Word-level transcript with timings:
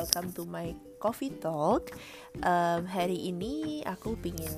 welcome 0.00 0.32
to 0.32 0.48
my 0.48 0.72
coffee 0.96 1.28
talk. 1.44 1.92
Um, 2.40 2.88
hari 2.88 3.20
ini 3.28 3.84
aku 3.84 4.16
ingin 4.24 4.48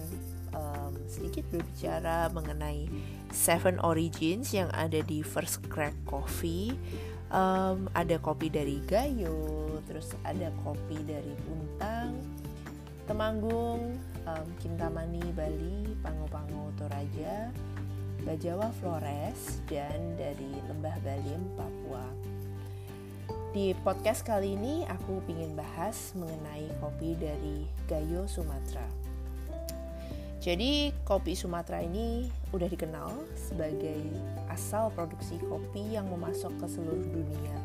um, 0.55 0.95
sedikit 1.11 1.43
berbicara 1.51 2.31
mengenai 2.31 2.87
Seven 3.35 3.83
Origins 3.83 4.55
yang 4.55 4.71
ada 4.71 5.03
di 5.03 5.19
First 5.27 5.67
Crack 5.67 5.99
Coffee. 6.07 6.79
Um, 7.35 7.91
ada 7.91 8.23
kopi 8.23 8.55
dari 8.55 8.79
Gayo, 8.87 9.83
terus 9.91 10.15
ada 10.23 10.55
kopi 10.63 11.03
dari 11.03 11.35
Puntang, 11.43 12.15
Temanggung, 13.11 13.99
um, 14.23 14.47
Kintamani 14.63 15.27
Bali, 15.35 15.91
Pango-Pango 16.07 16.71
Toraja, 16.79 17.51
Bajawa 18.23 18.71
Flores, 18.79 19.59
dan 19.67 20.15
dari 20.15 20.55
Lembah 20.71 21.03
Balim 21.03 21.43
Papua. 21.59 22.32
Di 23.53 23.77
podcast 23.85 24.25
kali 24.25 24.57
ini 24.57 24.89
aku 24.89 25.21
ingin 25.29 25.53
bahas 25.53 26.17
mengenai 26.17 26.73
kopi 26.81 27.13
dari 27.21 27.69
Gayo 27.85 28.25
Sumatera. 28.25 28.89
Jadi 30.41 30.89
kopi 31.05 31.37
Sumatera 31.37 31.85
ini 31.85 32.33
udah 32.57 32.65
dikenal 32.65 33.13
sebagai 33.37 34.09
asal 34.49 34.89
produksi 34.97 35.37
kopi 35.53 35.85
yang 35.93 36.09
memasok 36.09 36.65
ke 36.65 36.67
seluruh 36.73 37.05
dunia. 37.05 37.57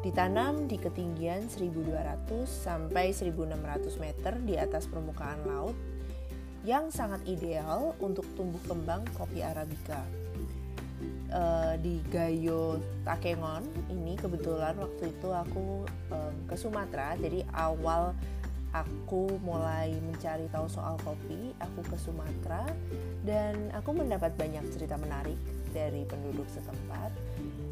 Ditanam 0.00 0.72
di 0.72 0.80
ketinggian 0.80 1.52
1200 1.52 2.48
sampai 2.48 3.12
1600 3.12 4.00
meter 4.00 4.40
di 4.40 4.56
atas 4.56 4.88
permukaan 4.88 5.44
laut 5.44 5.76
yang 6.64 6.88
sangat 6.88 7.20
ideal 7.28 7.92
untuk 8.00 8.24
tumbuh 8.32 8.64
kembang 8.64 9.04
kopi 9.20 9.44
Arabica 9.44 10.00
uh, 11.30 11.74
di 11.80 12.02
Gayo 12.10 12.80
Takengon 13.06 13.64
ini 13.92 14.18
kebetulan 14.18 14.76
waktu 14.76 15.14
itu 15.14 15.28
aku 15.30 15.86
um, 16.12 16.34
ke 16.48 16.56
Sumatera. 16.58 17.16
Jadi 17.16 17.46
awal 17.54 18.12
aku 18.74 19.38
mulai 19.40 19.94
mencari 20.02 20.50
tahu 20.50 20.66
soal 20.66 20.98
kopi 21.00 21.54
aku 21.62 21.80
ke 21.86 21.96
Sumatera. 21.96 22.66
Dan 23.24 23.72
aku 23.72 23.96
mendapat 23.96 24.36
banyak 24.36 24.66
cerita 24.74 25.00
menarik 25.00 25.38
dari 25.72 26.04
penduduk 26.04 26.46
setempat. 26.50 27.14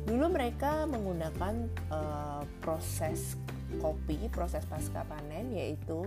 Dulu 0.08 0.26
mereka 0.32 0.88
menggunakan 0.88 1.54
uh, 1.92 2.42
proses 2.62 3.36
kopi 3.80 4.28
proses 4.28 4.68
pasca 4.68 5.00
panen 5.08 5.48
yaitu 5.56 6.04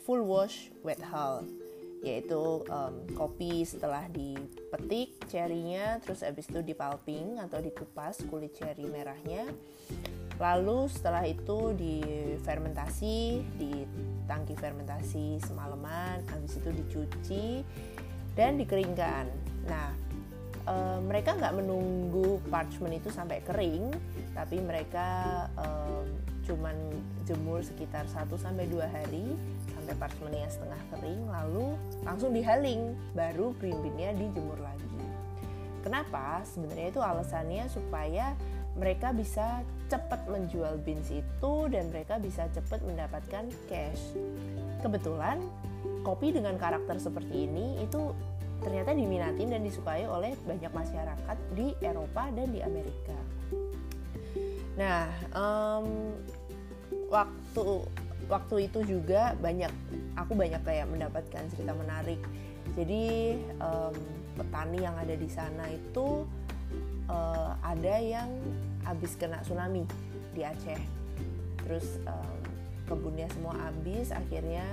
full 0.00 0.24
wash 0.24 0.72
wet 0.80 1.02
hull 1.02 1.44
yaitu 2.06 2.62
um, 2.70 2.94
kopi 3.18 3.66
setelah 3.66 4.06
dipetik 4.14 5.18
cherrynya 5.26 5.98
terus 5.98 6.22
habis 6.22 6.46
itu 6.46 6.62
dipalping 6.62 7.42
atau 7.42 7.58
dikupas 7.58 8.22
kulit 8.30 8.54
cherry 8.54 8.86
merahnya. 8.86 9.50
Lalu 10.38 10.86
setelah 10.86 11.26
itu 11.26 11.74
difermentasi 11.74 13.42
di 13.58 13.82
tangki 14.30 14.54
fermentasi 14.54 15.42
semalaman 15.42 16.22
habis 16.30 16.62
itu 16.62 16.70
dicuci 16.70 17.46
dan 18.38 18.54
dikeringkan. 18.54 19.26
Nah 19.66 19.90
e, 20.62 20.74
mereka 21.02 21.34
nggak 21.34 21.56
menunggu 21.56 22.38
parchment 22.46 23.02
itu 23.02 23.10
sampai 23.10 23.42
kering 23.42 23.90
tapi 24.36 24.60
mereka 24.62 25.08
e, 25.56 25.66
cuman 26.46 26.74
jemur 27.26 27.60
sekitar 27.60 28.06
1 28.06 28.30
sampai 28.38 28.70
2 28.70 28.78
hari 28.86 29.34
sampai 29.74 29.94
parchmentnya 29.98 30.48
setengah 30.48 30.82
kering 30.94 31.22
lalu 31.26 31.74
langsung 32.06 32.30
dihaling 32.30 32.94
baru 33.12 33.52
green 33.58 33.78
beannya 33.82 34.14
dijemur 34.18 34.58
lagi. 34.62 34.86
Kenapa? 35.82 36.42
Sebenarnya 36.42 36.90
itu 36.90 36.98
alasannya 37.02 37.70
supaya 37.70 38.34
mereka 38.74 39.14
bisa 39.14 39.62
cepat 39.86 40.26
menjual 40.26 40.82
beans 40.82 41.08
itu 41.14 41.52
dan 41.70 41.88
mereka 41.94 42.18
bisa 42.18 42.50
cepat 42.50 42.82
mendapatkan 42.82 43.46
cash. 43.70 44.02
Kebetulan 44.82 45.38
kopi 46.02 46.34
dengan 46.34 46.58
karakter 46.58 46.98
seperti 46.98 47.46
ini 47.46 47.78
itu 47.82 48.10
ternyata 48.66 48.96
diminatin 48.96 49.52
dan 49.52 49.62
disukai 49.62 50.04
oleh 50.10 50.34
banyak 50.42 50.72
masyarakat 50.74 51.36
di 51.54 51.72
Eropa 51.78 52.28
dan 52.34 52.50
di 52.50 52.60
Amerika. 52.66 53.16
Nah, 54.76 55.08
um, 55.32 56.12
waktu 57.10 57.86
waktu 58.26 58.66
itu 58.66 58.82
juga 58.82 59.38
banyak 59.38 59.70
aku 60.18 60.32
banyak 60.34 60.62
kayak 60.66 60.90
mendapatkan 60.90 61.44
cerita 61.54 61.72
menarik. 61.74 62.18
Jadi 62.74 63.38
um, 63.62 63.94
petani 64.34 64.82
yang 64.82 64.96
ada 64.98 65.14
di 65.14 65.28
sana 65.30 65.70
itu 65.70 66.26
uh, 67.06 67.54
ada 67.62 67.94
yang 68.02 68.28
habis 68.82 69.14
kena 69.14 69.38
tsunami 69.46 69.86
di 70.34 70.42
Aceh. 70.42 70.82
Terus 71.62 72.02
um, 72.06 72.38
kebunnya 72.90 73.30
semua 73.34 73.54
habis 73.70 74.10
akhirnya 74.10 74.66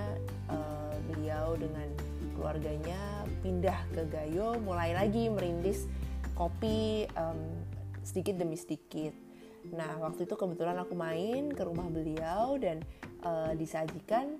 uh, 0.50 0.94
beliau 1.10 1.54
dengan 1.58 1.86
keluarganya 2.34 2.98
pindah 3.42 3.78
ke 3.94 4.02
Gayo 4.10 4.58
mulai 4.62 4.94
lagi 4.94 5.30
merintis 5.30 5.86
kopi 6.34 7.06
um, 7.14 7.38
sedikit 8.02 8.42
demi 8.42 8.58
sedikit 8.58 9.23
Nah, 9.72 9.96
waktu 10.04 10.28
itu 10.28 10.34
kebetulan 10.36 10.76
aku 10.76 10.92
main 10.92 11.48
ke 11.48 11.62
rumah 11.64 11.88
beliau 11.88 12.60
dan 12.60 12.84
uh, 13.24 13.56
disajikan 13.56 14.36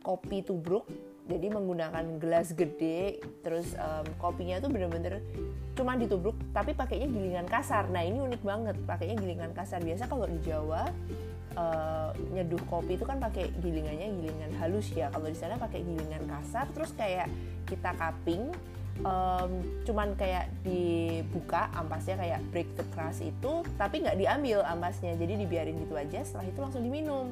kopi 0.00 0.40
tubruk. 0.40 0.88
Jadi 1.22 1.54
menggunakan 1.54 2.18
gelas 2.18 2.50
gede, 2.50 3.22
terus 3.46 3.78
um, 3.78 4.02
kopinya 4.18 4.58
tuh 4.58 4.74
bener-bener 4.74 5.22
cuma 5.78 5.94
ditubruk, 5.94 6.34
tapi 6.50 6.74
pakainya 6.74 7.06
gilingan 7.06 7.46
kasar. 7.46 7.86
Nah 7.94 8.02
ini 8.02 8.18
unik 8.18 8.42
banget, 8.42 8.76
pakainya 8.82 9.16
gilingan 9.22 9.54
kasar. 9.54 9.78
Biasa 9.86 10.10
kalau 10.10 10.26
di 10.26 10.42
Jawa 10.42 10.90
uh, 11.54 12.10
nyeduh 12.34 12.60
kopi 12.66 12.98
itu 12.98 13.06
kan 13.06 13.22
pakai 13.22 13.54
gilingannya 13.62 14.18
gilingan 14.18 14.52
halus 14.58 14.90
ya. 14.92 15.14
Kalau 15.14 15.30
di 15.30 15.38
sana 15.38 15.54
pakai 15.62 15.86
gilingan 15.86 16.26
kasar, 16.26 16.66
terus 16.74 16.90
kayak 16.98 17.30
kita 17.70 17.94
cupping, 17.94 18.50
um, 19.02 19.50
cuman 19.86 20.14
kayak 20.18 20.50
dibuka 20.62 21.70
ampasnya 21.74 22.18
kayak 22.18 22.40
break 22.50 22.68
the 22.78 22.86
crust 22.94 23.22
itu 23.22 23.62
tapi 23.76 24.02
nggak 24.02 24.18
diambil 24.18 24.62
ampasnya. 24.66 25.14
Jadi 25.18 25.42
dibiarin 25.46 25.78
gitu 25.82 25.94
aja 25.94 26.22
setelah 26.22 26.46
itu 26.48 26.58
langsung 26.58 26.82
diminum. 26.82 27.30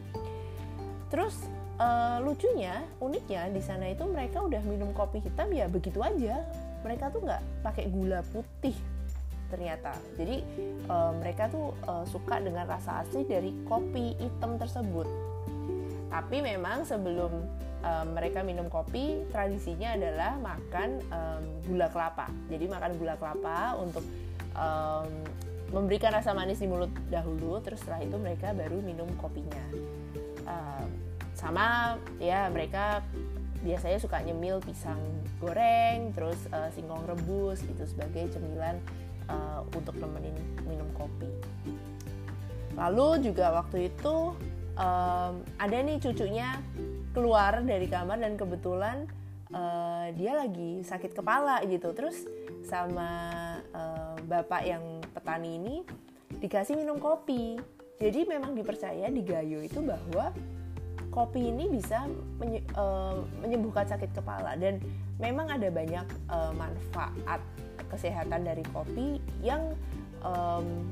Terus 1.11 1.35
uh, 1.83 2.23
lucunya 2.23 2.87
uniknya 3.03 3.51
di 3.51 3.63
sana 3.63 3.91
itu 3.91 4.07
mereka 4.07 4.43
udah 4.43 4.63
minum 4.63 4.95
kopi 4.95 5.23
hitam 5.23 5.51
ya 5.51 5.67
begitu 5.67 5.99
aja. 6.03 6.43
Mereka 6.87 7.13
tuh 7.13 7.27
nggak 7.27 7.43
pakai 7.67 7.91
gula 7.91 8.23
putih 8.31 8.75
ternyata. 9.51 9.99
Jadi 10.15 10.47
uh, 10.87 11.13
mereka 11.19 11.51
tuh 11.51 11.75
uh, 11.91 12.07
suka 12.07 12.39
dengan 12.39 12.65
rasa 12.71 13.03
asli 13.03 13.27
dari 13.27 13.51
kopi 13.67 14.15
hitam 14.17 14.57
tersebut. 14.57 15.07
Tapi 16.11 16.43
memang 16.43 16.87
sebelum 16.87 17.31
um, 17.85 18.07
mereka 18.17 18.45
minum 18.45 18.69
kopi 18.69 19.25
tradisinya 19.33 19.97
adalah 19.97 20.37
makan 20.41 21.01
um, 21.11 21.45
gula 21.67 21.89
kelapa. 21.89 22.27
Jadi 22.49 22.65
makan 22.69 22.93
gula 22.97 23.15
kelapa 23.17 23.77
untuk 23.81 24.05
um, 24.57 25.09
memberikan 25.71 26.11
rasa 26.11 26.35
manis 26.35 26.59
di 26.59 26.67
mulut 26.67 26.91
dahulu 27.09 27.63
terus 27.63 27.81
setelah 27.83 28.03
itu 28.03 28.17
mereka 28.19 28.51
baru 28.53 28.79
minum 28.83 29.07
kopinya. 29.19 29.65
Um, 30.45 30.89
sama 31.35 31.97
ya 32.21 32.51
mereka 32.51 33.01
biasanya 33.61 34.01
suka 34.01 34.21
nyemil 34.25 34.61
pisang 34.65 35.01
goreng 35.41 36.13
terus 36.13 36.37
uh, 36.53 36.69
singkong 36.73 37.05
rebus 37.09 37.65
gitu 37.65 37.85
sebagai 37.89 38.33
cemilan 38.33 38.77
uh, 39.29 39.65
untuk 39.73 39.97
nemenin 40.01 40.37
minum 40.69 40.89
kopi. 40.97 41.29
Lalu 42.77 43.31
juga 43.31 43.53
waktu 43.53 43.93
itu 43.93 44.33
um, 44.77 45.33
ada 45.61 45.77
nih 45.81 46.01
cucunya 46.01 46.61
keluar 47.11 47.63
dari 47.63 47.91
kamar 47.91 48.23
dan 48.23 48.39
kebetulan 48.39 49.07
uh, 49.51 50.11
dia 50.15 50.33
lagi 50.35 50.83
sakit 50.87 51.13
kepala 51.15 51.63
gitu. 51.67 51.91
Terus 51.95 52.27
sama 52.63 53.09
uh, 53.75 54.17
bapak 54.27 54.63
yang 54.67 54.83
petani 55.11 55.59
ini 55.59 55.77
dikasih 56.39 56.79
minum 56.79 57.03
kopi. 57.03 57.59
Jadi 58.01 58.25
memang 58.25 58.57
dipercaya 58.57 59.13
di 59.13 59.21
Gayo 59.21 59.61
itu 59.61 59.85
bahwa 59.85 60.33
kopi 61.13 61.51
ini 61.53 61.69
bisa 61.69 62.07
menye 62.41 62.65
uh, 62.79 63.21
menyembuhkan 63.45 63.85
sakit 63.85 64.15
kepala. 64.17 64.57
Dan 64.57 64.81
memang 65.21 65.53
ada 65.53 65.69
banyak 65.69 66.07
uh, 66.31 66.55
manfaat 66.57 67.43
kesehatan 67.91 68.47
dari 68.47 68.63
kopi 68.71 69.19
yang 69.43 69.75
um, 70.23 70.87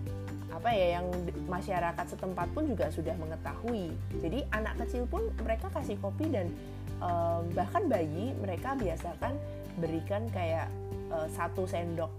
apa 0.58 0.74
ya 0.74 0.98
yang 0.98 1.06
masyarakat 1.46 2.06
setempat 2.18 2.50
pun 2.50 2.66
juga 2.66 2.90
sudah 2.90 3.14
mengetahui. 3.14 3.94
Jadi 4.18 4.42
anak 4.50 4.74
kecil 4.82 5.06
pun 5.06 5.30
mereka 5.46 5.70
kasih 5.70 5.94
kopi 6.02 6.26
dan 6.34 6.50
um, 6.98 7.46
bahkan 7.54 7.86
bayi 7.86 8.34
mereka 8.42 8.74
biasakan 8.74 9.38
berikan 9.78 10.26
kayak 10.34 10.66
uh, 11.14 11.30
satu 11.30 11.62
sendok 11.62 12.10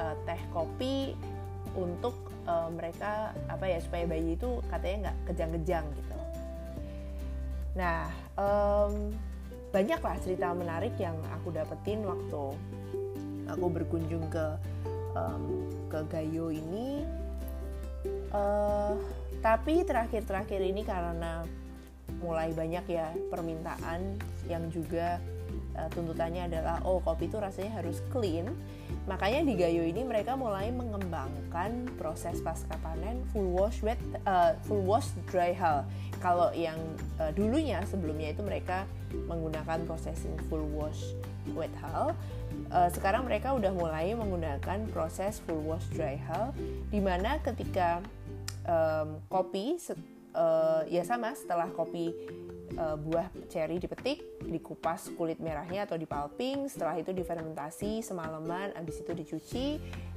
uh, 0.00 0.16
teh 0.24 0.40
kopi 0.56 1.12
untuk 1.76 2.16
uh, 2.48 2.72
mereka 2.72 3.36
apa 3.52 3.68
ya 3.68 3.78
supaya 3.84 4.08
bayi 4.08 4.40
itu 4.40 4.64
katanya 4.72 5.12
nggak 5.12 5.16
kejang-kejang 5.28 5.84
gitu. 5.92 6.16
Nah 7.76 8.08
um, 8.40 9.12
banyaklah 9.68 10.16
cerita 10.24 10.56
menarik 10.56 10.96
yang 10.96 11.16
aku 11.28 11.52
dapetin 11.52 12.00
waktu 12.08 12.56
aku 13.52 13.66
berkunjung 13.68 14.24
ke 14.32 14.56
um, 15.12 15.68
ke 15.92 16.00
Gayo 16.08 16.48
ini 16.48 17.04
uh, 18.34 18.94
tapi 19.42 19.82
terakhir-terakhir 19.82 20.60
ini 20.62 20.82
karena 20.86 21.42
mulai 22.22 22.54
banyak 22.54 22.84
ya 22.86 23.10
permintaan 23.32 24.20
yang 24.46 24.68
juga 24.70 25.18
uh, 25.74 25.88
tuntutannya 25.90 26.46
adalah 26.46 26.82
oh 26.86 27.02
kopi 27.02 27.26
itu 27.26 27.40
rasanya 27.40 27.82
harus 27.82 27.98
clean 28.14 28.46
makanya 29.02 29.42
di 29.42 29.54
Gayo 29.58 29.82
ini 29.82 30.06
mereka 30.06 30.38
mulai 30.38 30.70
mengembangkan 30.70 31.90
proses 31.98 32.38
pasca 32.38 32.78
panen 32.86 33.18
full 33.34 33.50
wash 33.50 33.82
wet 33.82 33.98
uh, 34.28 34.54
full 34.62 34.84
wash 34.86 35.10
dry 35.26 35.50
hull. 35.50 35.82
Kalau 36.22 36.54
yang 36.54 36.78
uh, 37.18 37.34
dulunya 37.34 37.82
sebelumnya 37.90 38.30
itu 38.30 38.46
mereka 38.46 38.86
menggunakan 39.26 39.82
processing 39.90 40.38
full 40.46 40.62
wash 40.70 41.18
wet 41.58 41.72
hull 41.82 42.14
uh, 42.72 42.88
sekarang 42.90 43.28
mereka 43.28 43.52
udah 43.52 43.70
mulai 43.70 44.16
menggunakan 44.16 44.88
proses 44.90 45.38
full 45.44 45.62
wash 45.62 45.86
dry 45.92 46.16
hull 46.16 46.56
di 46.88 46.98
mana 46.98 47.38
ketika 47.44 48.00
um, 48.64 49.20
kopi 49.28 49.76
uh, 50.34 50.82
ya 50.88 51.04
sama 51.04 51.36
setelah 51.36 51.68
kopi 51.70 52.10
uh, 52.76 52.96
buah 52.96 53.28
cherry 53.52 53.76
dipetik, 53.76 54.24
dikupas 54.48 55.12
kulit 55.16 55.38
merahnya 55.38 55.84
atau 55.84 56.00
dipalping, 56.00 56.68
setelah 56.68 56.96
itu 56.96 57.12
difermentasi 57.12 58.00
semalaman, 58.00 58.72
habis 58.76 59.00
itu 59.00 59.12
dicuci, 59.12 59.66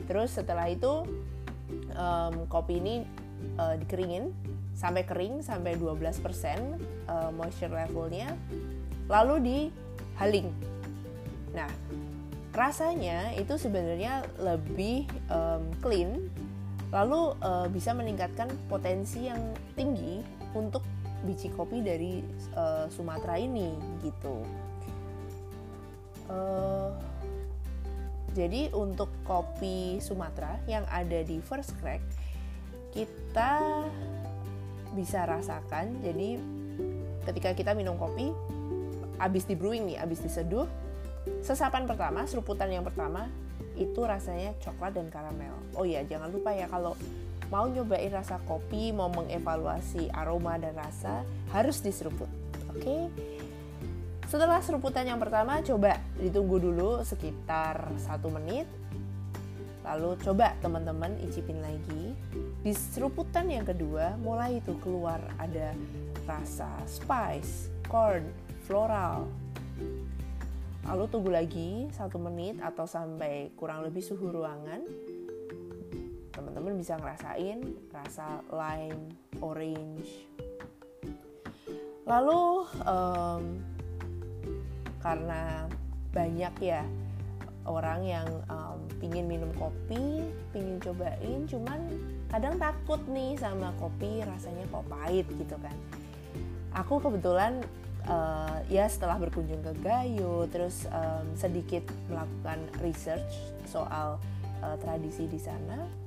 terus 0.08 0.36
setelah 0.36 0.68
itu 0.72 1.04
um, 1.96 2.48
kopi 2.48 2.80
ini 2.80 2.96
uh, 3.60 3.76
dikeringin 3.80 4.32
sampai 4.76 5.08
kering 5.08 5.40
sampai 5.40 5.80
12% 5.80 5.96
uh, 7.08 7.32
moisture 7.32 7.72
levelnya, 7.72 8.36
lalu 9.08 9.36
dihaling. 9.44 10.52
Nah, 11.56 11.72
rasanya 12.56 13.36
itu 13.36 13.60
sebenarnya 13.60 14.24
lebih 14.40 15.04
um, 15.28 15.68
clean 15.84 16.32
lalu 16.96 17.36
uh, 17.44 17.68
bisa 17.68 17.92
meningkatkan 17.92 18.48
potensi 18.72 19.28
yang 19.28 19.52
tinggi 19.76 20.24
untuk 20.56 20.82
biji 21.28 21.52
kopi 21.52 21.84
dari 21.84 22.24
uh, 22.56 22.88
Sumatera 22.88 23.36
ini 23.36 23.76
gitu. 24.00 24.40
Uh, 26.32 26.96
jadi 28.32 28.72
untuk 28.72 29.12
kopi 29.28 30.00
Sumatera 30.00 30.56
yang 30.66 30.88
ada 30.88 31.20
di 31.28 31.44
First 31.44 31.76
Crack 31.84 32.00
kita 32.96 33.84
bisa 34.96 35.28
rasakan. 35.28 36.00
Jadi 36.00 36.40
ketika 37.28 37.52
kita 37.52 37.72
minum 37.76 38.00
kopi, 38.00 38.32
habis 39.20 39.44
di 39.44 39.60
brewing 39.60 39.92
nih, 39.92 39.98
habis 40.00 40.24
diseduh, 40.24 40.68
sesapan 41.42 41.86
pertama, 41.90 42.26
seruputan 42.26 42.70
yang 42.72 42.86
pertama 42.86 43.30
itu 43.76 44.02
rasanya 44.04 44.56
coklat 44.64 44.96
dan 44.96 45.08
karamel. 45.12 45.56
Oh 45.76 45.84
iya, 45.84 46.04
jangan 46.08 46.32
lupa 46.32 46.56
ya 46.56 46.68
kalau 46.72 46.96
mau 47.54 47.70
nyobain 47.70 48.10
rasa 48.10 48.42
kopi, 48.48 48.90
mau 48.96 49.12
mengevaluasi 49.12 50.10
aroma 50.16 50.58
dan 50.58 50.74
rasa, 50.74 51.22
harus 51.54 51.84
diseruput. 51.84 52.30
Oke. 52.72 52.82
Okay? 52.82 53.02
Setelah 54.26 54.58
seruputan 54.58 55.06
yang 55.06 55.22
pertama, 55.22 55.62
coba 55.62 56.02
ditunggu 56.18 56.58
dulu 56.58 57.06
sekitar 57.06 57.94
satu 58.02 58.34
menit. 58.34 58.66
Lalu 59.86 60.18
coba 60.18 60.58
teman-teman 60.66 61.14
icipin 61.22 61.62
lagi. 61.62 62.18
Di 62.66 62.74
seruputan 62.74 63.46
yang 63.46 63.70
kedua, 63.70 64.18
mulai 64.18 64.58
itu 64.58 64.74
keluar 64.82 65.22
ada 65.38 65.78
rasa 66.26 66.74
spice, 66.90 67.70
corn, 67.86 68.26
floral, 68.66 69.30
lalu 70.86 71.04
tunggu 71.10 71.32
lagi 71.34 71.90
satu 71.92 72.22
menit 72.22 72.62
atau 72.62 72.86
sampai 72.86 73.54
kurang 73.58 73.82
lebih 73.86 74.06
suhu 74.06 74.30
ruangan 74.30 74.86
teman-teman 76.32 76.78
bisa 76.78 77.00
ngerasain 77.02 77.62
rasa 77.90 78.44
lime 78.54 79.10
orange 79.42 80.30
lalu 82.06 82.70
um, 82.86 83.44
karena 85.02 85.66
banyak 86.14 86.54
ya 86.62 86.82
orang 87.66 88.06
yang 88.06 88.30
um, 88.46 88.78
pingin 89.02 89.26
minum 89.26 89.50
kopi, 89.58 90.22
pingin 90.54 90.78
cobain, 90.80 91.50
cuman 91.50 91.82
kadang 92.30 92.56
takut 92.62 93.02
nih 93.10 93.34
sama 93.42 93.74
kopi 93.82 94.22
rasanya 94.22 94.64
kok 94.70 94.86
pahit 94.86 95.26
gitu 95.34 95.58
kan. 95.58 95.76
Aku 96.78 97.02
kebetulan 97.02 97.66
uh, 98.10 98.62
ya 98.70 98.86
setelah 98.90 99.18
berkunjung 99.20 99.62
ke 99.62 99.74
Gayo 99.82 100.50
terus 100.50 100.86
um, 100.90 101.26
sedikit 101.38 101.86
melakukan 102.10 102.60
research 102.82 103.30
soal 103.70 104.18
uh, 104.62 104.76
tradisi 104.82 105.26
di 105.30 105.38
sana 105.42 106.06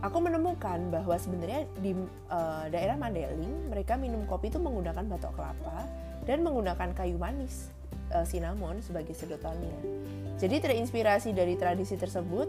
aku 0.00 0.18
menemukan 0.18 0.88
bahwa 0.88 1.16
sebenarnya 1.16 1.68
di 1.80 1.92
uh, 2.32 2.66
daerah 2.72 2.96
Mandeling 2.96 3.68
mereka 3.68 3.96
minum 4.00 4.24
kopi 4.24 4.48
itu 4.48 4.58
menggunakan 4.58 5.04
batok 5.06 5.32
kelapa 5.36 5.84
dan 6.24 6.44
menggunakan 6.44 6.92
kayu 6.96 7.16
manis 7.16 7.68
uh, 8.12 8.24
cinnamon 8.24 8.80
sebagai 8.84 9.16
sedotannya. 9.16 9.72
Jadi 10.40 10.56
terinspirasi 10.56 11.36
dari 11.36 11.56
tradisi 11.56 12.00
tersebut 12.00 12.48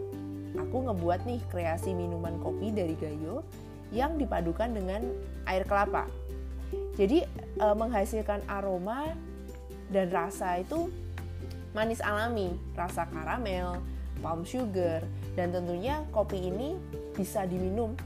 aku 0.56 0.76
ngebuat 0.88 1.28
nih 1.28 1.40
kreasi 1.48 1.92
minuman 1.92 2.40
kopi 2.40 2.72
dari 2.72 2.96
Gayo 2.96 3.44
yang 3.92 4.16
dipadukan 4.16 4.72
dengan 4.72 5.04
air 5.44 5.68
kelapa 5.68 6.08
jadi 6.96 7.24
e, 7.56 7.66
menghasilkan 7.72 8.44
aroma 8.48 9.12
dan 9.92 10.08
rasa 10.08 10.60
itu 10.60 10.88
manis 11.72 12.04
alami, 12.04 12.52
rasa 12.76 13.08
karamel, 13.08 13.80
palm 14.20 14.44
sugar, 14.44 15.04
dan 15.34 15.52
tentunya 15.52 16.04
kopi 16.12 16.52
ini 16.52 16.76
bisa 17.16 17.48
diminum 17.48 17.96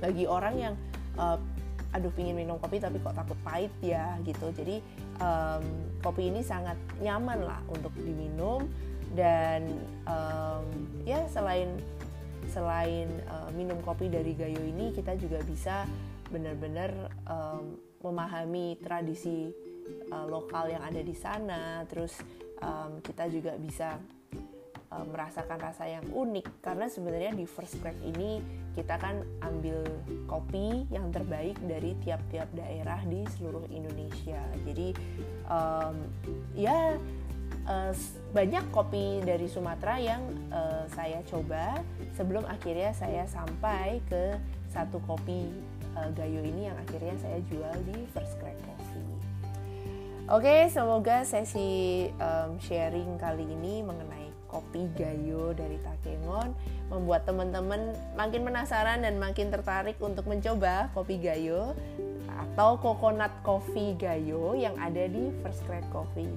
bagi 0.00 0.24
orang 0.28 0.54
yang 0.56 0.74
uh, 1.16 1.40
aduh 1.92 2.12
pingin 2.12 2.36
minum 2.36 2.60
kopi 2.60 2.76
tapi 2.76 3.00
kok 3.00 3.16
takut 3.16 3.38
pahit 3.40 3.72
ya 3.80 4.16
gitu. 4.24 4.52
Jadi 4.52 4.80
um, 5.20 5.64
kopi 6.04 6.28
ini 6.28 6.44
sangat 6.44 6.76
nyaman 7.00 7.44
lah 7.44 7.60
untuk 7.72 7.92
diminum 7.96 8.68
dan 9.16 9.64
um, 10.04 10.64
ya 11.08 11.24
selain 11.32 11.72
selain 12.52 13.08
uh, 13.32 13.48
minum 13.56 13.80
kopi 13.80 14.12
dari 14.12 14.36
Gayo 14.36 14.60
ini 14.60 14.92
kita 14.92 15.16
juga 15.16 15.40
bisa 15.44 15.88
benar-benar 16.30 17.12
um, 17.26 17.78
memahami 18.02 18.78
tradisi 18.82 19.50
uh, 20.12 20.26
lokal 20.26 20.70
yang 20.70 20.82
ada 20.82 21.02
di 21.02 21.14
sana 21.14 21.82
terus 21.86 22.18
um, 22.62 22.98
kita 23.02 23.26
juga 23.30 23.58
bisa 23.58 23.98
uh, 24.92 25.06
merasakan 25.06 25.58
rasa 25.58 25.84
yang 25.88 26.06
unik. 26.10 26.62
Karena 26.62 26.86
sebenarnya 26.86 27.32
di 27.34 27.44
First 27.48 27.80
Crack 27.82 27.96
ini 28.02 28.40
kita 28.76 29.00
kan 29.00 29.24
ambil 29.40 29.82
kopi 30.28 30.84
yang 30.92 31.08
terbaik 31.10 31.56
dari 31.64 31.96
tiap-tiap 32.04 32.48
daerah 32.52 33.00
di 33.08 33.24
seluruh 33.38 33.66
Indonesia. 33.72 34.40
Jadi 34.64 34.92
um, 35.48 35.96
ya 36.52 37.00
uh, 37.66 37.92
banyak 38.32 38.64
kopi 38.70 39.24
dari 39.24 39.48
Sumatera 39.48 39.96
yang 39.98 40.22
uh, 40.52 40.84
saya 40.92 41.22
coba 41.26 41.80
sebelum 42.14 42.44
akhirnya 42.46 42.92
saya 42.92 43.24
sampai 43.28 44.00
ke 44.08 44.36
satu 44.76 45.00
kopi 45.08 45.48
uh, 45.96 46.12
Gayo 46.12 46.44
ini 46.44 46.68
yang 46.68 46.76
akhirnya 46.76 47.16
saya 47.16 47.40
jual 47.48 47.72
di 47.88 48.04
First 48.12 48.36
Crack 48.36 48.60
Coffee. 48.68 49.08
Oke, 50.28 50.68
semoga 50.68 51.24
sesi 51.24 52.10
um, 52.20 52.60
sharing 52.60 53.16
kali 53.16 53.48
ini 53.48 53.80
mengenai 53.80 54.28
kopi 54.52 54.84
Gayo 54.92 55.56
dari 55.56 55.80
Takengon 55.80 56.52
membuat 56.92 57.24
teman-teman 57.24 57.96
makin 58.14 58.44
penasaran 58.44 59.00
dan 59.00 59.16
makin 59.16 59.48
tertarik 59.48 59.96
untuk 60.02 60.28
mencoba 60.28 60.92
kopi 60.92 61.16
Gayo 61.16 61.72
atau 62.28 62.76
coconut 62.76 63.32
coffee 63.40 63.96
Gayo 63.96 64.52
yang 64.58 64.76
ada 64.76 65.08
di 65.08 65.32
First 65.40 65.64
Crack 65.64 65.88
Coffee. 65.88 66.28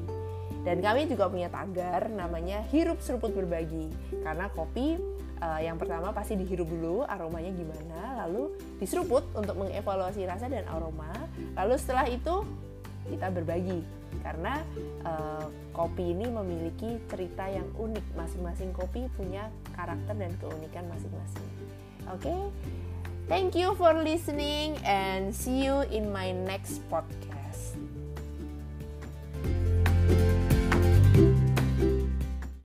Dan 0.63 0.83
kami 0.83 1.07
juga 1.07 1.31
punya 1.31 1.47
tagar 1.47 2.11
namanya 2.11 2.63
hirup 2.69 2.99
seruput 2.99 3.31
berbagi 3.31 3.89
karena 4.21 4.51
kopi 4.51 4.99
uh, 5.41 5.59
yang 5.59 5.75
pertama 5.79 6.11
pasti 6.11 6.35
dihirup 6.39 6.67
dulu 6.67 7.03
aromanya 7.07 7.51
gimana, 7.51 8.25
lalu 8.25 8.53
diseruput 8.77 9.25
untuk 9.35 9.55
mengevaluasi 9.57 10.23
rasa 10.27 10.47
dan 10.47 10.67
aroma. 10.69 11.11
Lalu 11.55 11.75
setelah 11.79 12.05
itu 12.07 12.43
kita 13.09 13.27
berbagi 13.33 13.81
karena 14.21 14.61
uh, 15.05 15.45
kopi 15.73 16.13
ini 16.13 16.27
memiliki 16.29 16.99
cerita 17.09 17.47
yang 17.49 17.67
unik. 17.75 18.05
Masing-masing 18.13 18.71
kopi 18.75 19.07
punya 19.15 19.47
karakter 19.73 20.15
dan 20.15 20.31
keunikan 20.37 20.85
masing-masing. 20.91 21.47
Oke. 22.09 22.23
Okay? 22.25 22.41
Thank 23.29 23.53
you 23.53 23.77
for 23.77 23.93
listening 23.93 24.73
and 24.81 25.29
see 25.29 25.61
you 25.61 25.85
in 25.93 26.09
my 26.09 26.33
next 26.33 26.81
podcast. 26.89 27.28